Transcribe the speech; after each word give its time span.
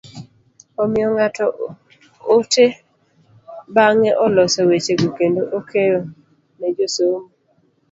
Omiyo 0.81 1.07
ng'ato 1.15 1.45
ote 2.35 2.65
bang'e 3.75 4.11
oloso 4.25 4.61
weche 4.69 4.93
go 5.01 5.09
kendo 5.17 5.41
okeyo 5.57 5.99
ne 6.59 6.67
josomo. 6.77 7.19